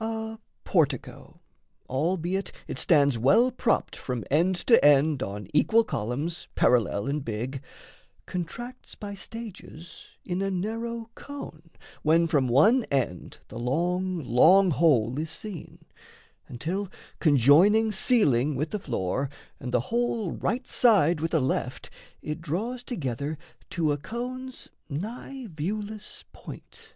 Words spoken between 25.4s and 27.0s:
viewless point.